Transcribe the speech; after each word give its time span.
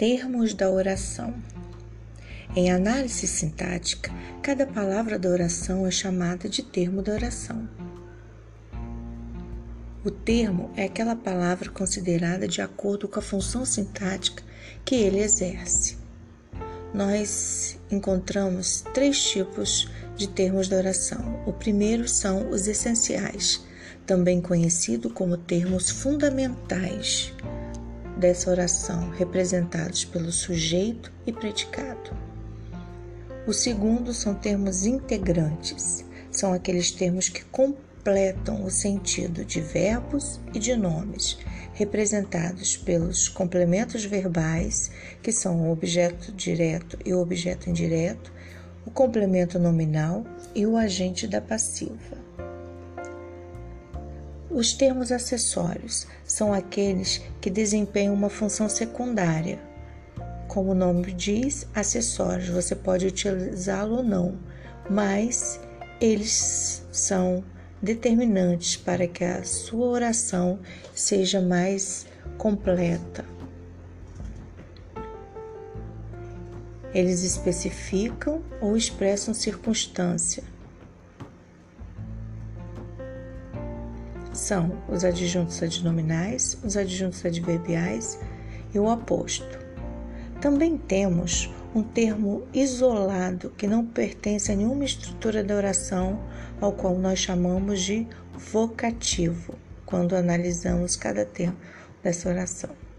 Termos 0.00 0.54
da 0.54 0.70
oração. 0.70 1.34
Em 2.56 2.72
análise 2.72 3.26
sintática, 3.26 4.10
cada 4.42 4.66
palavra 4.66 5.18
da 5.18 5.28
oração 5.28 5.86
é 5.86 5.90
chamada 5.90 6.48
de 6.48 6.62
termo 6.62 7.02
da 7.02 7.12
oração. 7.12 7.68
O 10.02 10.10
termo 10.10 10.70
é 10.74 10.84
aquela 10.84 11.14
palavra 11.14 11.68
considerada 11.68 12.48
de 12.48 12.62
acordo 12.62 13.06
com 13.08 13.18
a 13.18 13.22
função 13.22 13.66
sintática 13.66 14.42
que 14.86 14.94
ele 14.94 15.18
exerce. 15.18 15.98
Nós 16.94 17.78
encontramos 17.90 18.82
três 18.94 19.22
tipos 19.22 19.86
de 20.16 20.30
termos 20.30 20.66
da 20.66 20.78
oração. 20.78 21.42
O 21.44 21.52
primeiro 21.52 22.08
são 22.08 22.48
os 22.48 22.66
essenciais, 22.66 23.66
também 24.06 24.40
conhecido 24.40 25.10
como 25.10 25.36
termos 25.36 25.90
fundamentais 25.90 27.34
dessa 28.20 28.50
oração, 28.50 29.08
representados 29.10 30.04
pelo 30.04 30.30
sujeito 30.30 31.10
e 31.26 31.32
predicado. 31.32 32.14
O 33.46 33.52
segundo 33.52 34.12
são 34.12 34.34
termos 34.34 34.84
integrantes, 34.84 36.04
são 36.30 36.52
aqueles 36.52 36.92
termos 36.92 37.30
que 37.30 37.42
completam 37.46 38.62
o 38.62 38.70
sentido 38.70 39.44
de 39.44 39.60
verbos 39.60 40.38
e 40.54 40.58
de 40.58 40.76
nomes, 40.76 41.38
representados 41.72 42.76
pelos 42.76 43.28
complementos 43.28 44.04
verbais, 44.04 44.90
que 45.22 45.32
são 45.32 45.62
o 45.62 45.72
objeto 45.72 46.30
direto 46.32 46.98
e 47.04 47.14
o 47.14 47.20
objeto 47.20 47.70
indireto, 47.70 48.30
o 48.84 48.90
complemento 48.90 49.58
nominal 49.58 50.24
e 50.54 50.66
o 50.66 50.76
agente 50.76 51.26
da 51.26 51.40
passiva. 51.40 52.19
Os 54.50 54.72
termos 54.72 55.12
acessórios 55.12 56.08
são 56.24 56.52
aqueles 56.52 57.22
que 57.40 57.48
desempenham 57.48 58.12
uma 58.12 58.28
função 58.28 58.68
secundária. 58.68 59.60
Como 60.48 60.72
o 60.72 60.74
nome 60.74 61.12
diz, 61.12 61.68
acessórios, 61.72 62.48
você 62.48 62.74
pode 62.74 63.06
utilizá-lo 63.06 63.98
ou 63.98 64.02
não, 64.02 64.36
mas 64.90 65.60
eles 66.00 66.84
são 66.90 67.44
determinantes 67.80 68.76
para 68.76 69.06
que 69.06 69.22
a 69.22 69.44
sua 69.44 69.86
oração 69.86 70.58
seja 70.96 71.40
mais 71.40 72.06
completa. 72.36 73.24
Eles 76.92 77.22
especificam 77.22 78.42
ou 78.60 78.76
expressam 78.76 79.32
circunstância 79.32 80.42
são 84.32 84.82
os 84.88 85.04
adjuntos 85.04 85.62
adnominais, 85.62 86.58
os 86.64 86.76
adjuntos 86.76 87.24
adverbiais 87.24 88.18
e 88.74 88.78
o 88.78 88.88
aposto. 88.88 89.58
Também 90.40 90.76
temos 90.76 91.50
um 91.74 91.82
termo 91.82 92.46
isolado 92.52 93.50
que 93.56 93.66
não 93.66 93.84
pertence 93.84 94.50
a 94.50 94.56
nenhuma 94.56 94.84
estrutura 94.84 95.44
da 95.44 95.54
oração, 95.54 96.20
ao 96.60 96.72
qual 96.72 96.98
nós 96.98 97.18
chamamos 97.18 97.82
de 97.82 98.06
vocativo, 98.52 99.54
quando 99.84 100.16
analisamos 100.16 100.96
cada 100.96 101.24
termo 101.24 101.56
dessa 102.02 102.28
oração. 102.28 102.89